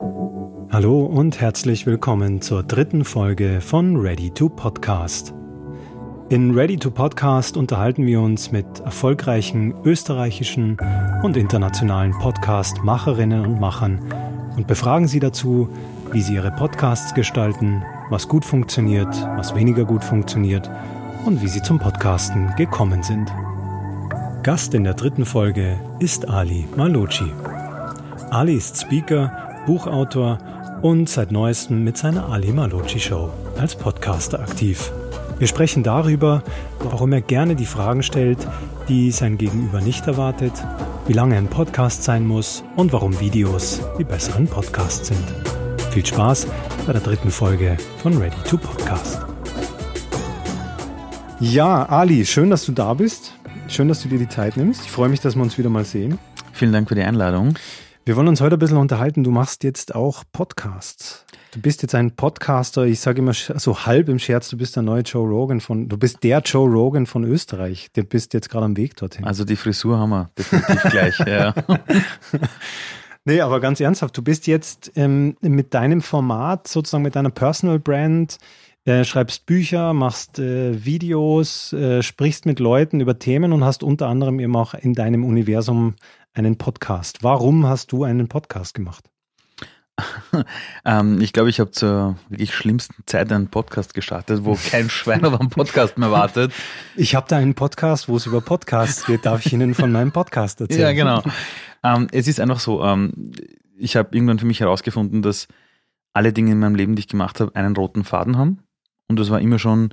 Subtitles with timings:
[0.00, 5.34] Hallo und herzlich willkommen zur dritten Folge von Ready to Podcast.
[6.28, 10.76] In Ready to Podcast unterhalten wir uns mit erfolgreichen österreichischen
[11.24, 13.98] und internationalen Podcast-Macherinnen und Machern
[14.56, 15.68] und befragen sie dazu,
[16.12, 20.70] wie sie ihre Podcasts gestalten, was gut funktioniert, was weniger gut funktioniert
[21.26, 23.32] und wie sie zum Podcasten gekommen sind.
[24.44, 27.32] Gast in der dritten Folge ist Ali Malocci.
[28.30, 30.38] Ali ist Speaker, Buchautor
[30.80, 34.90] und seit neuestem mit seiner Ali Malocci Show als Podcaster aktiv.
[35.38, 36.42] Wir sprechen darüber,
[36.78, 38.38] warum er gerne die Fragen stellt,
[38.88, 40.54] die sein Gegenüber nicht erwartet,
[41.06, 45.22] wie lange ein Podcast sein muss und warum Videos die besseren Podcasts sind.
[45.90, 46.46] Viel Spaß
[46.86, 49.20] bei der dritten Folge von Ready to Podcast.
[51.40, 53.34] Ja, Ali, schön, dass du da bist.
[53.68, 54.86] Schön, dass du dir die Zeit nimmst.
[54.86, 56.18] Ich freue mich, dass wir uns wieder mal sehen.
[56.54, 57.54] Vielen Dank für die Einladung.
[58.08, 59.22] Wir wollen uns heute ein bisschen unterhalten.
[59.22, 61.26] Du machst jetzt auch Podcasts.
[61.50, 62.86] Du bist jetzt ein Podcaster.
[62.86, 65.98] Ich sage immer so halb im Scherz, du bist der neue Joe Rogan von, du
[65.98, 67.88] bist der Joe Rogan von Österreich.
[67.92, 69.26] Du bist jetzt gerade am Weg dorthin.
[69.26, 71.54] Also die Frisur haben wir definitiv gleich, ja.
[73.26, 77.78] Nee, aber ganz ernsthaft, du bist jetzt ähm, mit deinem Format, sozusagen mit deiner Personal
[77.78, 78.38] Brand,
[78.86, 84.06] äh, schreibst Bücher, machst äh, Videos, äh, sprichst mit Leuten über Themen und hast unter
[84.06, 85.96] anderem eben auch in deinem Universum
[86.38, 87.22] einen Podcast.
[87.22, 89.10] Warum hast du einen Podcast gemacht?
[90.84, 95.24] ähm, ich glaube, ich habe zur wirklich schlimmsten Zeit einen Podcast gestartet, wo kein Schwein
[95.24, 96.52] auf einen Podcast mehr wartet.
[96.94, 99.26] Ich habe da einen Podcast, wo es über Podcasts geht.
[99.26, 100.80] Darf ich Ihnen von meinem Podcast erzählen?
[100.80, 101.22] Ja, genau.
[101.82, 103.32] Ähm, es ist einfach so, ähm,
[103.76, 105.48] ich habe irgendwann für mich herausgefunden, dass
[106.12, 108.60] alle Dinge in meinem Leben, die ich gemacht habe, einen roten Faden haben.
[109.08, 109.92] Und das war immer schon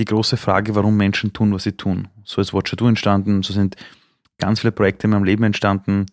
[0.00, 2.08] die große Frage, warum Menschen tun, was sie tun.
[2.24, 3.76] So ist Watcher Do entstanden, so sind
[4.38, 6.06] ganz viele Projekte in meinem Leben entstanden.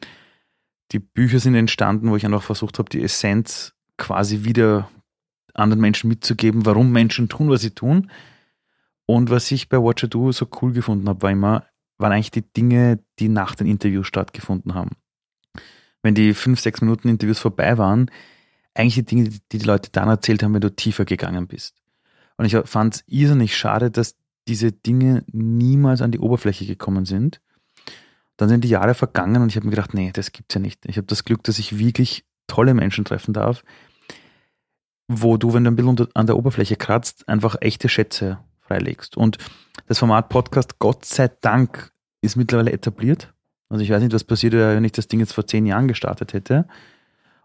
[0.91, 4.89] Die Bücher sind entstanden, wo ich einfach versucht habe, die Essenz quasi wieder
[5.53, 8.09] anderen Menschen mitzugeben, warum Menschen tun, was sie tun.
[9.05, 11.65] Und was ich bei Watcher Do so cool gefunden habe, war immer,
[11.97, 14.91] waren eigentlich die Dinge, die nach den Interviews stattgefunden haben.
[16.01, 18.09] Wenn die fünf, sechs Minuten Interviews vorbei waren,
[18.73, 21.75] eigentlich die Dinge, die die Leute dann erzählt haben, wenn du tiefer gegangen bist.
[22.37, 24.15] Und ich fand es irrsinnig schade, dass
[24.47, 27.39] diese Dinge niemals an die Oberfläche gekommen sind
[28.43, 30.85] dann sind die Jahre vergangen und ich habe mir gedacht, nee, das gibt's ja nicht.
[30.85, 33.63] Ich habe das Glück, dass ich wirklich tolle Menschen treffen darf,
[35.07, 39.17] wo du, wenn du ein bisschen an der Oberfläche kratzt, einfach echte Schätze freilegst.
[39.17, 39.37] Und
[39.87, 43.33] das Format Podcast, Gott sei Dank, ist mittlerweile etabliert.
[43.69, 45.87] Also ich weiß nicht, was passiert wäre, wenn ich das Ding jetzt vor zehn Jahren
[45.87, 46.67] gestartet hätte.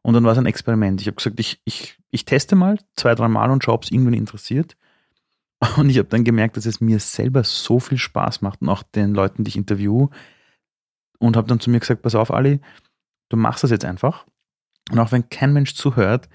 [0.03, 1.01] Und dann war es ein Experiment.
[1.01, 3.91] Ich habe gesagt, ich, ich, ich teste mal zwei, drei Mal und schaue, ob es
[3.91, 4.77] irgendwen interessiert.
[5.77, 8.83] Und ich habe dann gemerkt, dass es mir selber so viel Spaß macht und auch
[8.83, 10.09] den Leuten, die ich interview,
[11.19, 12.61] und habe dann zu mir gesagt, pass auf, Ali,
[13.29, 14.27] du machst das jetzt einfach.
[14.91, 16.29] Und auch wenn kein Mensch zuhört,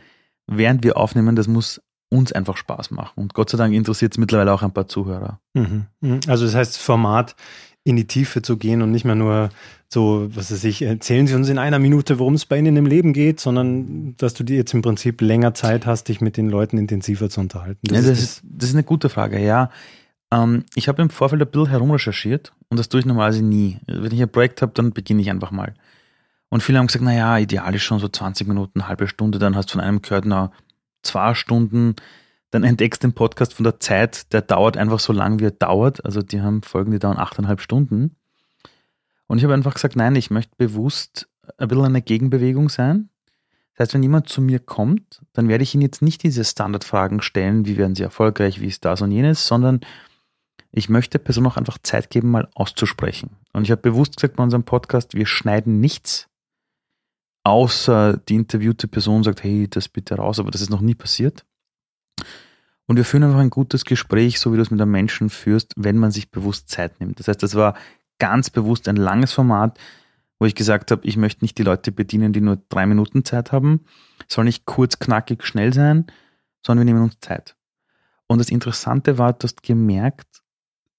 [0.48, 3.14] während wir aufnehmen, das muss uns einfach Spaß machen.
[3.16, 5.40] Und Gott sei Dank interessiert es mittlerweile auch ein paar Zuhörer.
[5.54, 5.88] Mhm.
[6.02, 6.20] mhm.
[6.28, 7.36] Also das heißt, Format
[7.84, 9.50] in die Tiefe zu gehen und nicht mehr nur
[9.90, 12.86] so, was weiß ich, erzählen Sie uns in einer Minute, worum es bei Ihnen im
[12.86, 16.50] Leben geht, sondern dass du dir jetzt im Prinzip länger Zeit hast, dich mit den
[16.50, 17.80] Leuten intensiver zu unterhalten.
[17.84, 19.70] Das, ja, das, ist, das ist eine gute Frage, ja.
[20.32, 23.78] Ähm, ich habe im Vorfeld ein bisschen herumrecherchiert und das tue ich normalerweise nie.
[23.86, 25.76] Wenn ich ein Projekt habe, dann beginne ich einfach mal.
[26.50, 29.70] Und viele haben gesagt, naja, ideal ist schon so 20 Minuten, halbe Stunde, dann hast
[29.70, 30.52] du von einem gehört, na,
[31.04, 31.96] zwei Stunden,
[32.50, 35.52] dann entdeckst du den Podcast von der Zeit, der dauert einfach so lang, wie er
[35.52, 36.04] dauert.
[36.04, 38.16] Also die haben Folgen, die dauern achteinhalb Stunden.
[39.28, 41.30] Und ich habe einfach gesagt, nein, ich möchte bewusst
[41.60, 43.10] ein bisschen eine Gegenbewegung sein.
[43.76, 47.22] Das heißt, wenn jemand zu mir kommt, dann werde ich ihm jetzt nicht diese Standardfragen
[47.22, 49.82] stellen, wie werden sie erfolgreich, wie ist das und jenes, sondern
[50.76, 53.38] ich möchte Person auch einfach Zeit geben, mal auszusprechen.
[53.54, 56.28] Und ich habe bewusst gesagt bei unserem Podcast, wir schneiden nichts,
[57.44, 61.46] außer die interviewte Person sagt, hey, das bitte raus, aber das ist noch nie passiert.
[62.88, 65.74] Und wir führen einfach ein gutes Gespräch, so wie du es mit einem Menschen führst,
[65.78, 67.20] wenn man sich bewusst Zeit nimmt.
[67.20, 67.76] Das heißt, das war
[68.18, 69.80] ganz bewusst ein langes Format,
[70.40, 73.52] wo ich gesagt habe, ich möchte nicht die Leute bedienen, die nur drei Minuten Zeit
[73.52, 73.86] haben.
[74.28, 76.08] Es soll nicht kurz, knackig, schnell sein,
[76.66, 77.56] sondern wir nehmen uns Zeit.
[78.28, 80.43] Und das Interessante war, du hast gemerkt,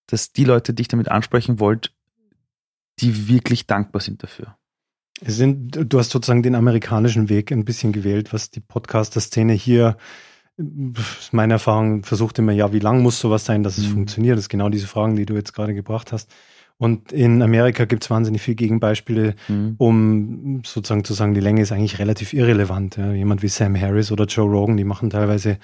[0.06, 1.90] dass die Leute, die ich damit ansprechen wollte,
[3.00, 4.56] die wirklich dankbar sind dafür.
[5.20, 9.96] Sind, du hast sozusagen den amerikanischen Weg ein bisschen gewählt, was die Podcaster-Szene hier,
[11.32, 13.92] meine Erfahrung, versucht immer, ja, wie lang muss sowas sein, dass es mhm.
[13.92, 14.36] funktioniert?
[14.36, 16.30] Das sind genau diese Fragen, die du jetzt gerade gebracht hast.
[16.76, 19.74] Und in Amerika gibt es wahnsinnig viele Gegenbeispiele, mhm.
[19.78, 22.96] um sozusagen zu sagen, die Länge ist eigentlich relativ irrelevant.
[22.96, 25.58] Ja, jemand wie Sam Harris oder Joe Rogan, die machen teilweise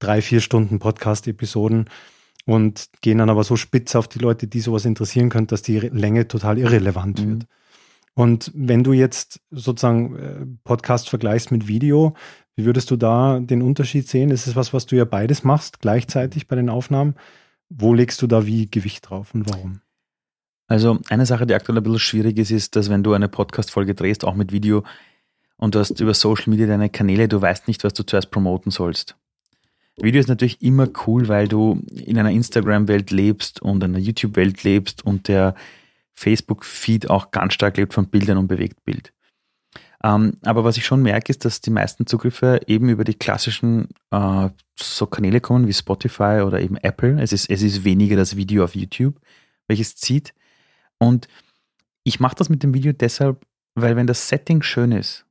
[0.00, 1.88] drei, vier Stunden Podcast-Episoden
[2.46, 5.78] und gehen dann aber so spitz auf die Leute, die sowas interessieren könnte, dass die
[5.78, 7.30] Länge total irrelevant mhm.
[7.30, 7.46] wird.
[8.14, 12.14] Und wenn du jetzt sozusagen äh, Podcast vergleichst mit Video,
[12.54, 14.30] wie würdest du da den Unterschied sehen?
[14.30, 17.14] Ist es was, was du ja beides machst, gleichzeitig bei den Aufnahmen?
[17.68, 19.80] Wo legst du da wie Gewicht drauf und warum?
[20.68, 23.94] Also eine Sache, die aktuell ein bisschen schwierig ist, ist, dass wenn du eine Podcast-Folge
[23.94, 24.82] drehst, auch mit Video,
[25.58, 28.70] und du hast über Social Media deine Kanäle, du weißt nicht, was du zuerst promoten
[28.70, 29.16] sollst.
[29.98, 35.04] Video ist natürlich immer cool, weil du in einer Instagram-Welt lebst und einer YouTube-Welt lebst
[35.04, 35.54] und der
[36.14, 39.12] Facebook-Feed auch ganz stark lebt von Bildern und Bewegtbild.
[40.04, 43.88] Ähm, aber was ich schon merke, ist, dass die meisten Zugriffe eben über die klassischen
[44.10, 47.20] äh, so Kanäle kommen wie Spotify oder eben Apple.
[47.20, 49.18] Es ist, es ist weniger das Video auf YouTube,
[49.66, 50.34] welches zieht.
[50.98, 51.28] Und
[52.04, 53.44] ich mache das mit dem Video deshalb,
[53.74, 55.24] weil wenn das Setting schön ist,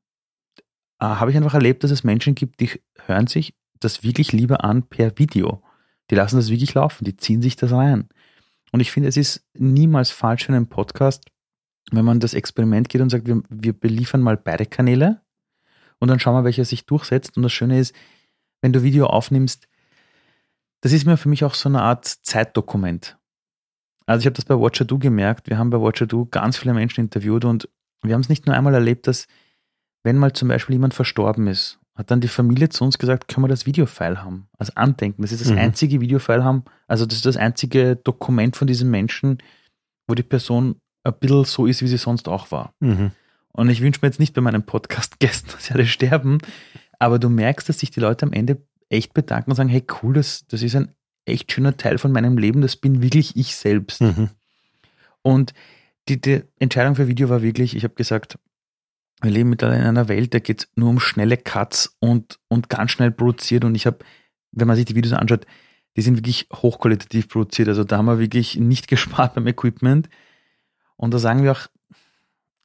[0.99, 2.71] äh, habe ich einfach erlebt, dass es Menschen gibt, die
[3.05, 3.53] hören sich
[3.85, 5.63] das wirklich lieber an per Video.
[6.09, 8.09] Die lassen das wirklich laufen, die ziehen sich das rein.
[8.71, 11.23] Und ich finde, es ist niemals falsch für einen Podcast,
[11.91, 15.21] wenn man das Experiment geht und sagt, wir, wir beliefern mal beide Kanäle
[15.99, 17.37] und dann schauen wir, welcher sich durchsetzt.
[17.37, 17.95] Und das Schöne ist,
[18.61, 19.67] wenn du Video aufnimmst,
[20.81, 23.17] das ist mir für mich auch so eine Art Zeitdokument.
[24.05, 25.49] Also ich habe das bei Watcher Do gemerkt.
[25.49, 27.69] Wir haben bei Watcher Do ganz viele Menschen interviewt und
[28.03, 29.27] wir haben es nicht nur einmal erlebt, dass
[30.03, 33.45] wenn mal zum Beispiel jemand verstorben ist hat dann die Familie zu uns gesagt, können
[33.45, 34.47] wir das Videofile haben?
[34.57, 35.21] als Andenken.
[35.21, 35.57] Das ist das mhm.
[35.57, 39.39] einzige Videofile haben, also das ist das einzige Dokument von diesem Menschen,
[40.07, 42.73] wo die Person ein bisschen so ist, wie sie sonst auch war.
[42.79, 43.11] Mhm.
[43.51, 46.39] Und ich wünsche mir jetzt nicht bei meinem Podcast-Gästen, dass sie alle sterben,
[46.99, 50.13] aber du merkst, dass sich die Leute am Ende echt bedanken und sagen, hey cool,
[50.13, 50.93] das, das ist ein
[51.25, 54.01] echt schöner Teil von meinem Leben, das bin wirklich ich selbst.
[54.01, 54.29] Mhm.
[55.21, 55.53] Und
[56.07, 58.37] die, die Entscheidung für Video war wirklich, ich habe gesagt,
[59.21, 62.69] wir leben mittlerweile in einer Welt, da geht es nur um schnelle Cuts und, und
[62.69, 63.63] ganz schnell produziert.
[63.63, 63.99] Und ich habe,
[64.51, 65.45] wenn man sich die Videos anschaut,
[65.95, 67.69] die sind wirklich hochqualitativ produziert.
[67.69, 70.09] Also da haben wir wirklich nicht gespart beim Equipment.
[70.97, 71.67] Und da sagen wir auch,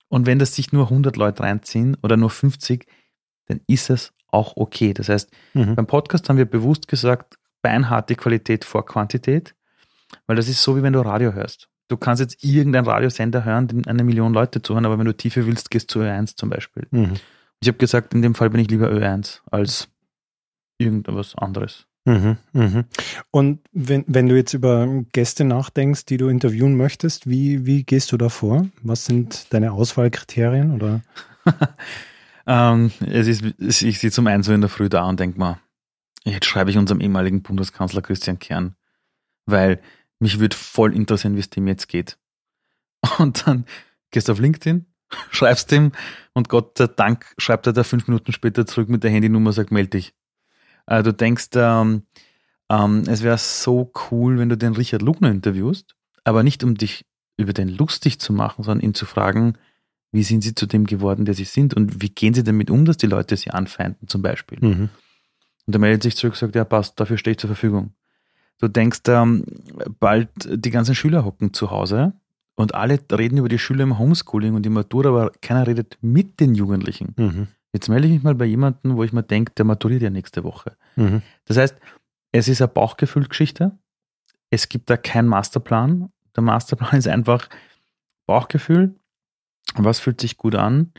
[0.08, 2.86] und wenn das sich nur 100 Leute reinziehen oder nur 50,
[3.46, 4.92] dann ist es auch okay.
[4.92, 5.76] Das heißt, mhm.
[5.76, 9.54] beim Podcast haben wir bewusst gesagt, beinharte Qualität vor Quantität,
[10.26, 11.69] weil das ist so, wie wenn du Radio hörst.
[11.90, 15.46] Du kannst jetzt irgendeinen Radiosender hören, den eine Million Leute zuhören, aber wenn du Tiefe
[15.46, 16.86] willst, gehst du zu Ö1 zum Beispiel.
[16.92, 17.14] Mhm.
[17.60, 19.88] Ich habe gesagt, in dem Fall bin ich lieber Ö1 als
[20.78, 21.88] irgendwas anderes.
[22.04, 22.84] Mhm, mhm.
[23.32, 28.12] Und wenn, wenn du jetzt über Gäste nachdenkst, die du interviewen möchtest, wie, wie gehst
[28.12, 28.68] du da vor?
[28.82, 30.70] Was sind deine Auswahlkriterien?
[30.70, 31.02] Oder?
[32.46, 35.58] ähm, es ist, ich sitze um eins Uhr in der Früh da und denke mal,
[36.22, 38.76] jetzt schreibe ich unserem ehemaligen Bundeskanzler Christian Kern,
[39.46, 39.80] weil
[40.20, 42.18] mich würde voll interessieren, wie es dem jetzt geht.
[43.18, 43.64] Und dann
[44.10, 44.86] gehst du auf LinkedIn,
[45.30, 45.92] schreibst ihm
[46.34, 49.72] und Gott sei Dank schreibt er da fünf Minuten später zurück mit der Handynummer, sagt,
[49.72, 50.14] melde dich.
[50.86, 52.02] Äh, du denkst, ähm,
[52.68, 57.04] ähm, es wäre so cool, wenn du den Richard Lugner interviewst, aber nicht um dich
[57.36, 59.54] über den lustig zu machen, sondern ihn zu fragen,
[60.12, 62.84] wie sind sie zu dem geworden, der sie sind und wie gehen sie damit um,
[62.84, 64.58] dass die Leute sie anfeinden zum Beispiel.
[64.60, 64.88] Mhm.
[65.66, 67.94] Und er meldet sich zurück und sagt, ja passt, dafür stehe ich zur Verfügung.
[68.60, 69.44] Du denkst, ähm,
[69.98, 72.12] bald die ganzen Schüler hocken zu Hause
[72.56, 76.40] und alle reden über die Schüler im Homeschooling und die Matura, aber keiner redet mit
[76.40, 77.14] den Jugendlichen.
[77.16, 77.48] Mhm.
[77.72, 80.44] Jetzt melde ich mich mal bei jemandem, wo ich mir denke, der maturiert ja nächste
[80.44, 80.76] Woche.
[80.96, 81.22] Mhm.
[81.46, 81.76] Das heißt,
[82.32, 83.78] es ist eine Bauchgefühlgeschichte.
[84.50, 86.12] Es gibt da keinen Masterplan.
[86.36, 87.48] Der Masterplan ist einfach
[88.26, 88.94] Bauchgefühl.
[89.74, 90.92] Was fühlt sich gut an?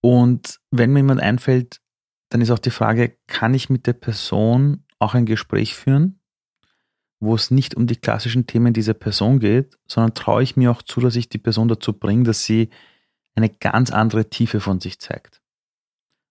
[0.00, 1.80] Und wenn mir jemand einfällt,
[2.30, 6.18] dann ist auch die Frage, kann ich mit der Person auch ein Gespräch führen?
[7.22, 10.82] Wo es nicht um die klassischen Themen dieser Person geht, sondern traue ich mir auch
[10.82, 12.68] zu, dass ich die Person dazu bringe, dass sie
[13.36, 15.40] eine ganz andere Tiefe von sich zeigt.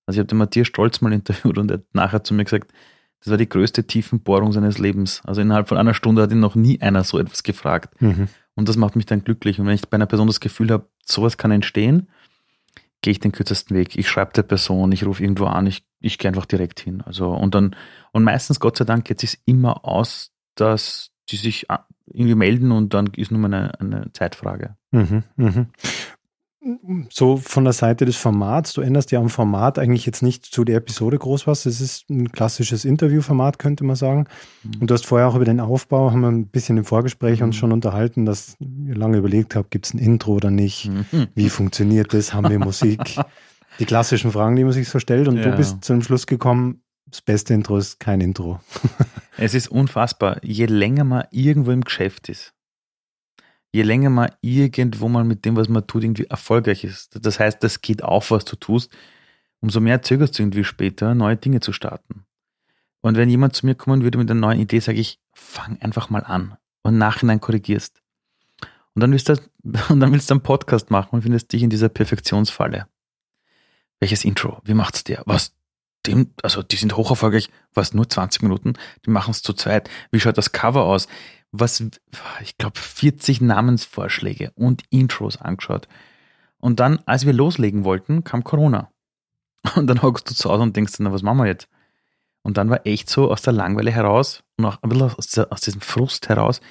[0.05, 2.73] Also ich habe den Matthias Stolz mal interviewt und er hat nachher zu mir gesagt,
[3.21, 5.21] das war die größte Tiefenbohrung seines Lebens.
[5.23, 8.01] Also innerhalb von einer Stunde hat ihn noch nie einer so etwas gefragt.
[8.01, 8.27] Mhm.
[8.55, 9.61] Und das macht mich dann glücklich.
[9.61, 12.09] Und wenn ich bei einer Person das Gefühl habe, sowas kann entstehen,
[13.01, 13.97] gehe ich den kürzesten Weg.
[13.97, 17.01] Ich schreibe der Person, ich rufe irgendwo an, ich, ich gehe einfach direkt hin.
[17.05, 17.77] Also und dann,
[18.11, 21.67] und meistens, Gott sei Dank, geht es immer aus, dass die sich
[22.07, 24.75] irgendwie melden und dann ist nur eine, eine Zeitfrage.
[24.91, 25.67] Mhm, mhm.
[27.09, 30.63] So von der Seite des Formats, du änderst ja am Format eigentlich jetzt nicht zu
[30.63, 31.65] der Episode groß was.
[31.65, 34.27] Es ist ein klassisches Interviewformat, könnte man sagen.
[34.63, 34.81] Mhm.
[34.81, 37.47] Und du hast vorher auch über den Aufbau, haben wir ein bisschen im Vorgespräch mhm.
[37.47, 40.87] uns schon unterhalten, dass ihr lange überlegt habt, gibt es ein Intro oder nicht?
[40.87, 41.27] Mhm.
[41.33, 42.33] Wie funktioniert das?
[42.33, 42.99] Haben wir Musik?
[43.79, 45.27] die klassischen Fragen, die man sich so stellt.
[45.27, 45.49] Und ja.
[45.49, 48.61] du bist zu dem Schluss gekommen, das beste Intro ist kein Intro.
[49.37, 50.43] es ist unfassbar.
[50.43, 52.53] Je länger man irgendwo im Geschäft ist,
[53.73, 57.23] je länger man irgendwo mal mit dem, was man tut, irgendwie erfolgreich ist.
[57.25, 58.91] Das heißt, das geht auf, was du tust,
[59.59, 62.25] umso mehr zögerst du irgendwie später, neue Dinge zu starten.
[63.01, 66.09] Und wenn jemand zu mir kommen würde mit einer neuen Idee, sage ich, fang einfach
[66.09, 68.01] mal an und nachhinein korrigierst.
[68.93, 69.33] Und dann willst du,
[69.89, 72.87] und dann willst du einen Podcast machen und findest dich in dieser Perfektionsfalle.
[73.99, 74.61] Welches Intro?
[74.63, 75.23] Wie macht's der?
[75.25, 75.53] Was?
[76.07, 78.73] Dem, also die sind hoch erfolgreich, was nur 20 Minuten,
[79.05, 79.89] die machen es zu zweit.
[80.11, 81.07] Wie schaut das Cover aus?
[81.51, 81.83] Was,
[82.41, 85.87] ich glaube, 40 Namensvorschläge und Intros angeschaut.
[86.57, 88.91] Und dann, als wir loslegen wollten, kam Corona.
[89.75, 91.67] Und dann hockst du zu Hause und denkst, na, was machen wir jetzt?
[92.41, 95.51] Und dann war echt so aus der Langweile heraus und auch ein bisschen aus, der,
[95.51, 96.61] aus diesem Frust heraus,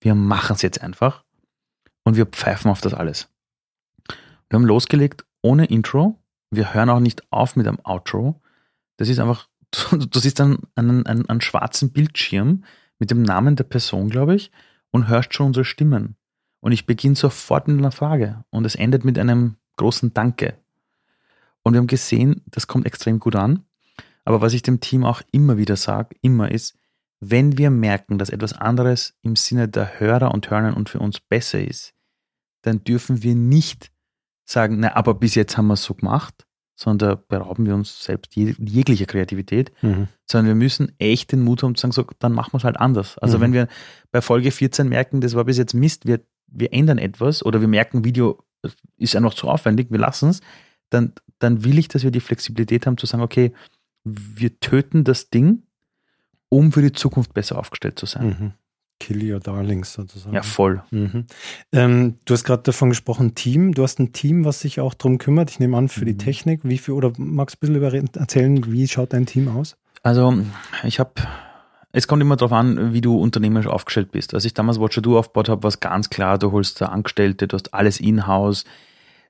[0.00, 1.24] wir machen es jetzt einfach
[2.02, 3.28] und wir pfeifen auf das alles.
[4.48, 6.18] Wir haben losgelegt ohne Intro.
[6.50, 8.40] Wir hören auch nicht auf mit einem Outro.
[8.96, 9.48] Das ist einfach,
[9.90, 12.64] du siehst dann einen, einen, einen schwarzen Bildschirm
[12.98, 14.50] mit dem Namen der Person, glaube ich,
[14.90, 16.16] und hörst schon unsere Stimmen.
[16.60, 20.56] Und ich beginne sofort mit einer Frage und es endet mit einem großen Danke.
[21.62, 23.64] Und wir haben gesehen, das kommt extrem gut an.
[24.24, 26.76] Aber was ich dem Team auch immer wieder sage, immer ist,
[27.20, 31.20] wenn wir merken, dass etwas anderes im Sinne der Hörer und Hörner und für uns
[31.20, 31.94] besser ist,
[32.62, 33.90] dann dürfen wir nicht
[34.44, 36.43] sagen, na, aber bis jetzt haben wir es so gemacht,
[36.76, 40.08] sondern berauben wir uns selbst jeglicher Kreativität, mhm.
[40.26, 42.78] sondern wir müssen echt den Mut haben zu sagen, so, dann machen wir es halt
[42.78, 43.16] anders.
[43.18, 43.42] Also mhm.
[43.42, 43.68] wenn wir
[44.10, 47.68] bei Folge 14 merken, das war bis jetzt Mist, wir, wir ändern etwas oder wir
[47.68, 48.42] merken, Video
[48.96, 50.40] ist einfach zu aufwendig, wir lassen es,
[50.90, 53.52] dann, dann will ich, dass wir die Flexibilität haben zu sagen, okay,
[54.04, 55.62] wir töten das Ding,
[56.48, 58.26] um für die Zukunft besser aufgestellt zu sein.
[58.26, 58.52] Mhm.
[59.00, 60.34] Kill your darlings sozusagen.
[60.34, 60.82] Ja, voll.
[60.90, 61.26] Mhm.
[61.72, 63.74] Ähm, du hast gerade davon gesprochen, Team.
[63.74, 65.50] Du hast ein Team, was sich auch darum kümmert.
[65.50, 66.06] Ich nehme an, für mhm.
[66.06, 66.60] die Technik.
[66.62, 69.76] Wie viel, oder magst du ein bisschen erzählen, wie schaut dein Team aus?
[70.02, 70.38] Also,
[70.84, 71.12] ich habe,
[71.92, 74.34] es kommt immer darauf an, wie du unternehmerisch aufgestellt bist.
[74.34, 77.48] Als ich damals Watcher Do aufgebaut habe, war es ganz klar, du holst da Angestellte,
[77.48, 78.64] du hast alles in-house.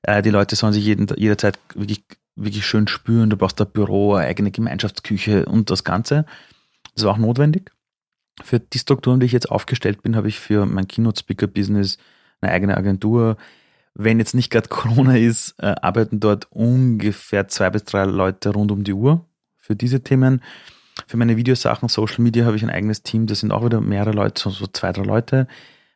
[0.03, 2.03] Äh, die Leute sollen sich jeden, jederzeit wirklich,
[2.35, 3.29] wirklich schön spüren.
[3.29, 6.25] Du brauchst ein Büro, eine eigene Gemeinschaftsküche und das Ganze.
[6.93, 7.71] Das war auch notwendig.
[8.43, 11.97] Für die Strukturen, die ich jetzt aufgestellt bin, habe ich für mein Keynote-Speaker-Business
[12.41, 13.37] eine eigene Agentur.
[13.93, 18.71] Wenn jetzt nicht gerade Corona ist, äh, arbeiten dort ungefähr zwei bis drei Leute rund
[18.71, 19.25] um die Uhr
[19.57, 20.41] für diese Themen.
[21.07, 24.13] Für meine Videosachen, Social Media habe ich ein eigenes Team, das sind auch wieder mehrere
[24.13, 25.47] Leute, so, so zwei, drei Leute.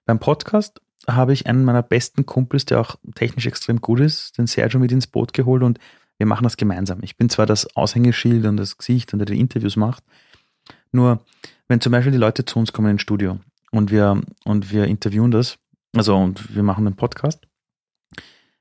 [0.05, 4.48] Beim Podcast habe ich einen meiner besten Kumpels, der auch technisch extrem gut ist, den
[4.48, 5.79] Sergio mit ins Boot geholt und
[6.17, 7.00] wir machen das gemeinsam.
[7.01, 10.03] Ich bin zwar das Aushängeschild und das Gesicht und der die Interviews macht,
[10.91, 11.24] nur
[11.69, 13.39] wenn zum Beispiel die Leute zu uns kommen ins Studio
[13.71, 15.57] und wir, und wir interviewen das,
[15.95, 17.47] also und wir machen einen Podcast,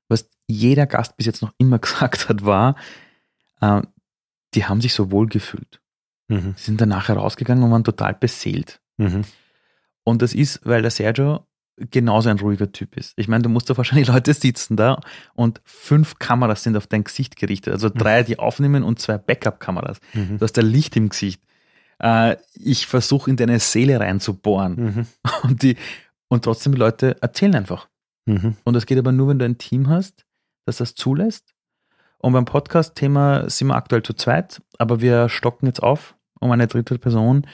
[0.08, 2.76] was jeder Gast bis jetzt noch immer gesagt hat, war,
[3.60, 3.82] äh,
[4.54, 5.80] die haben sich so wohl gefühlt.
[6.28, 6.54] Mhm.
[6.56, 8.80] Die sind danach herausgegangen und waren total beseelt.
[8.98, 9.22] Mhm.
[10.04, 11.46] Und das ist, weil der Sergio
[11.90, 13.12] genauso ein ruhiger Typ ist.
[13.16, 15.00] Ich meine, du musst da wahrscheinlich Leute sitzen da
[15.34, 17.72] und fünf Kameras sind auf dein Gesicht gerichtet.
[17.72, 20.00] Also drei, die aufnehmen und zwei Backup-Kameras.
[20.14, 20.38] Mhm.
[20.38, 21.42] Du hast ein Licht im Gesicht.
[22.02, 24.75] Äh, ich versuche in deine Seele reinzubohren.
[24.76, 25.07] Mhm.
[25.43, 25.76] Und, die,
[26.28, 27.88] und trotzdem die Leute erzählen einfach.
[28.26, 28.57] Mhm.
[28.64, 30.26] Und das geht aber nur, wenn du ein Team hast,
[30.67, 31.55] das das zulässt.
[32.19, 36.67] Und beim Podcast-Thema sind wir aktuell zu zweit, aber wir stocken jetzt auf um eine
[36.67, 37.47] dritte Person,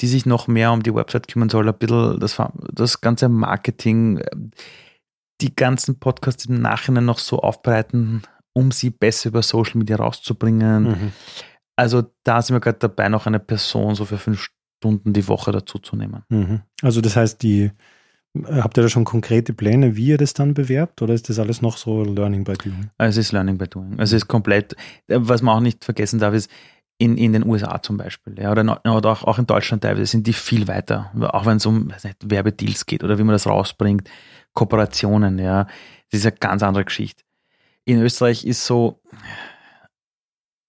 [0.00, 2.40] die sich noch mehr um die Website kümmern soll, ein bisschen das,
[2.72, 4.20] das ganze Marketing,
[5.40, 8.22] die ganzen Podcasts im Nachhinein noch so aufbereiten,
[8.52, 10.84] um sie besser über Social Media rauszubringen.
[10.84, 11.12] Mhm.
[11.82, 15.50] Also da sind wir gerade dabei, noch eine Person so für fünf Stunden die Woche
[15.50, 16.22] dazu zu nehmen.
[16.28, 16.60] Mhm.
[16.80, 17.72] Also das heißt, die
[18.40, 21.60] habt ihr da schon konkrete Pläne, wie ihr das dann bewerbt oder ist das alles
[21.60, 22.90] noch so Learning by Doing?
[22.98, 23.98] Es ist Learning by Doing.
[23.98, 24.76] Es ist komplett,
[25.08, 26.48] was man auch nicht vergessen darf, ist,
[26.98, 30.28] in, in den USA zum Beispiel, ja, oder, oder auch, auch in Deutschland teilweise sind
[30.28, 34.08] die viel weiter, auch wenn es um nicht, Werbedeals geht oder wie man das rausbringt,
[34.52, 35.64] Kooperationen, ja,
[36.12, 37.24] das ist eine ganz andere Geschichte.
[37.84, 39.00] In Österreich ist so,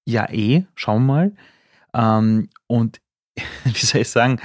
[0.06, 1.32] ja eh, schauen wir mal.
[1.94, 3.02] Ähm, und
[3.64, 4.40] wie soll ich sagen,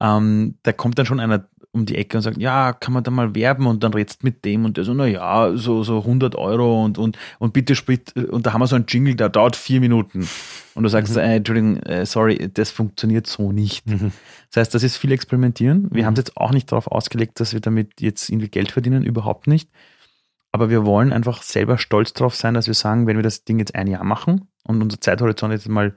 [0.00, 3.10] ähm, da kommt dann schon einer um die Ecke und sagt, ja, kann man da
[3.10, 6.34] mal werben und dann redst mit dem und der so, na ja, so, so 100
[6.34, 9.54] Euro und, und, und bitte sprit, und da haben wir so einen Jingle, der dauert
[9.54, 10.28] vier Minuten.
[10.74, 11.20] Und du sagst, mhm.
[11.20, 13.86] äh, Entschuldigung, äh, sorry, das funktioniert so nicht.
[13.86, 14.10] Mhm.
[14.50, 15.88] Das heißt, das ist viel Experimentieren.
[15.92, 16.06] Wir mhm.
[16.06, 19.46] haben es jetzt auch nicht darauf ausgelegt, dass wir damit jetzt irgendwie Geld verdienen, überhaupt
[19.46, 19.70] nicht.
[20.52, 23.58] Aber wir wollen einfach selber stolz drauf sein, dass wir sagen, wenn wir das Ding
[23.58, 25.94] jetzt ein Jahr machen und unser Zeithorizont jetzt mal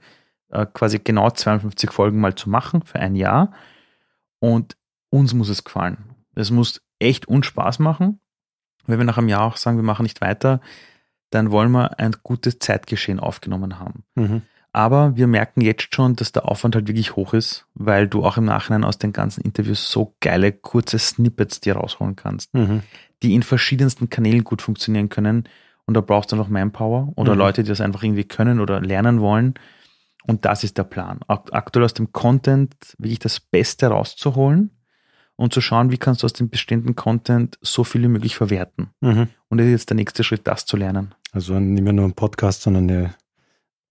[0.50, 3.52] äh, quasi genau 52 Folgen mal zu machen für ein Jahr
[4.38, 4.76] und
[5.10, 6.14] uns muss es gefallen.
[6.34, 8.20] Es muss echt uns Spaß machen.
[8.86, 10.60] Wenn wir nach einem Jahr auch sagen, wir machen nicht weiter,
[11.30, 14.04] dann wollen wir ein gutes Zeitgeschehen aufgenommen haben.
[14.14, 14.42] Mhm.
[14.74, 18.38] Aber wir merken jetzt schon, dass der Aufwand halt wirklich hoch ist, weil du auch
[18.38, 22.82] im Nachhinein aus den ganzen Interviews so geile, kurze Snippets dir rausholen kannst, mhm.
[23.22, 25.48] die in verschiedensten Kanälen gut funktionieren können.
[25.86, 27.38] Und da brauchst du noch Manpower oder mhm.
[27.38, 29.54] Leute, die das einfach irgendwie können oder lernen wollen.
[30.26, 31.20] Und das ist der Plan.
[31.28, 34.70] Aktuell aus dem Content wirklich das Beste rauszuholen
[35.36, 38.90] und zu schauen, wie kannst du aus dem bestehenden Content so viel wie möglich verwerten.
[39.00, 39.28] Mhm.
[39.48, 41.14] Und das ist jetzt der nächste Schritt, das zu lernen.
[41.30, 43.14] Also nicht mehr nur ein Podcast, sondern eine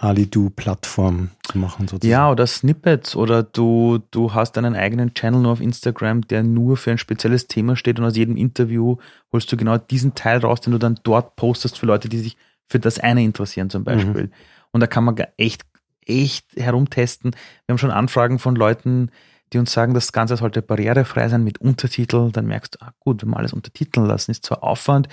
[0.03, 2.11] Ali-Do-Plattform zu machen sozusagen.
[2.11, 6.75] Ja, oder Snippets oder du, du hast einen eigenen Channel nur auf Instagram, der nur
[6.77, 8.97] für ein spezielles Thema steht und aus jedem Interview
[9.31, 12.37] holst du genau diesen Teil raus, den du dann dort postest für Leute, die sich
[12.67, 14.23] für das eine interessieren zum Beispiel.
[14.23, 14.31] Mhm.
[14.71, 15.63] Und da kann man echt,
[16.05, 17.31] echt herumtesten.
[17.65, 19.09] Wir haben schon Anfragen von Leuten,
[19.53, 22.31] die uns sagen, das Ganze sollte barrierefrei sein mit Untertitel.
[22.31, 25.07] Dann merkst du, ah gut, wenn wir alles untertiteln lassen, ist zwar Aufwand,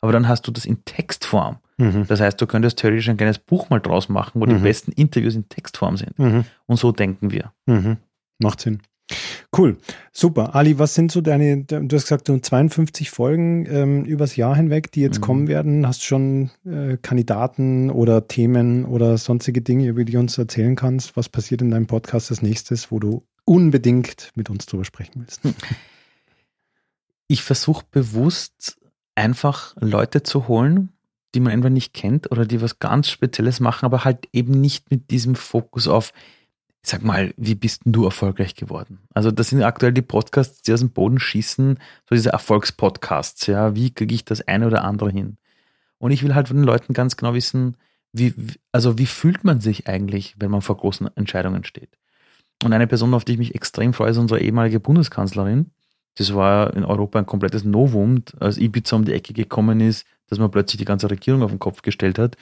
[0.00, 1.58] aber dann hast du das in Textform.
[1.76, 2.06] Mhm.
[2.06, 4.50] Das heißt, du könntest theoretisch ein kleines Buch mal draus machen, wo mhm.
[4.50, 6.18] die besten Interviews in Textform sind.
[6.18, 6.44] Mhm.
[6.66, 7.52] Und so denken wir.
[7.66, 7.96] Mhm.
[8.38, 8.80] Macht Sinn.
[9.56, 9.76] Cool,
[10.12, 10.54] super.
[10.54, 14.90] Ali, was sind so deine, du hast gesagt, so 52 Folgen ähm, übers Jahr hinweg,
[14.90, 15.22] die jetzt mhm.
[15.22, 15.86] kommen werden.
[15.86, 20.74] Hast du schon äh, Kandidaten oder Themen oder sonstige Dinge, über die du uns erzählen
[20.74, 21.16] kannst?
[21.16, 25.42] Was passiert in deinem Podcast als nächstes, wo du unbedingt mit uns drüber sprechen willst?
[27.26, 28.78] Ich versuche bewusst
[29.14, 30.93] einfach Leute zu holen,
[31.34, 34.90] die man einfach nicht kennt oder die was ganz Spezielles machen, aber halt eben nicht
[34.90, 36.12] mit diesem Fokus auf,
[36.82, 39.00] sag mal, wie bist denn du erfolgreich geworden?
[39.14, 43.74] Also das sind aktuell die Podcasts, die aus dem Boden schießen, so diese Erfolgspodcasts, ja,
[43.74, 45.38] wie kriege ich das eine oder andere hin?
[45.98, 47.76] Und ich will halt von den Leuten ganz genau wissen,
[48.12, 48.34] wie,
[48.70, 51.98] also wie fühlt man sich eigentlich, wenn man vor großen Entscheidungen steht?
[52.62, 55.70] Und eine Person, auf die ich mich extrem freue, ist unsere ehemalige Bundeskanzlerin,
[56.16, 60.38] das war in Europa ein komplettes Novum, als Ibiza um die Ecke gekommen ist, dass
[60.38, 62.36] man plötzlich die ganze Regierung auf den Kopf gestellt hat.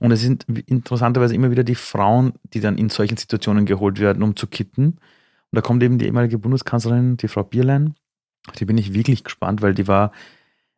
[0.00, 4.22] Und es sind interessanterweise immer wieder die Frauen, die dann in solchen Situationen geholt werden,
[4.22, 4.84] um zu kitten.
[4.84, 7.94] Und da kommt eben die ehemalige Bundeskanzlerin, die Frau Bierlein.
[8.58, 10.12] Die bin ich wirklich gespannt, weil die war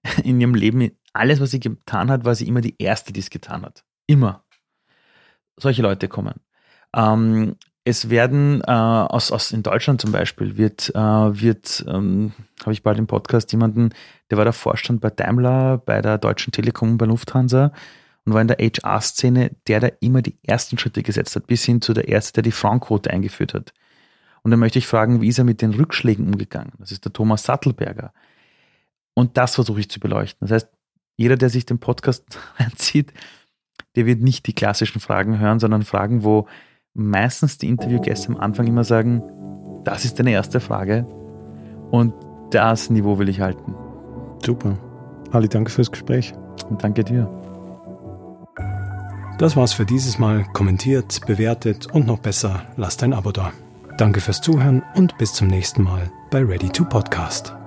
[0.24, 3.30] in ihrem Leben, alles, was sie getan hat, war sie immer die Erste, die es
[3.30, 3.84] getan hat.
[4.06, 4.44] Immer.
[5.56, 6.40] Solche Leute kommen.
[6.94, 12.72] Ähm, es werden äh, aus, aus in Deutschland zum Beispiel wird, äh, wird ähm, habe
[12.72, 13.90] ich bald im Podcast jemanden,
[14.30, 17.72] der war der Vorstand bei Daimler, bei der Deutschen Telekom, bei Lufthansa
[18.24, 21.82] und war in der HR-Szene der, der immer die ersten Schritte gesetzt hat, bis hin
[21.82, 23.72] zu der Erste, der die Frauenquote eingeführt hat.
[24.42, 26.72] Und dann möchte ich fragen, wie ist er mit den Rückschlägen umgegangen?
[26.78, 28.12] Das ist der Thomas Sattelberger.
[29.14, 30.46] Und das versuche ich zu beleuchten.
[30.46, 30.68] Das heißt,
[31.16, 33.12] jeder, der sich den Podcast einzieht,
[33.96, 36.48] der wird nicht die klassischen Fragen hören, sondern Fragen, wo
[36.94, 39.22] meistens die Interviewgäste am Anfang immer sagen,
[39.84, 41.06] das ist deine erste Frage
[41.90, 42.14] und
[42.50, 43.74] das Niveau will ich halten.
[44.44, 44.78] Super.
[45.30, 46.34] Ali, danke fürs Gespräch.
[46.68, 47.28] Und danke dir.
[49.38, 50.44] Das war's für dieses Mal.
[50.52, 53.52] Kommentiert, bewertet und noch besser, lasst ein Abo da.
[53.98, 57.61] Danke fürs Zuhören und bis zum nächsten Mal bei Ready to Podcast.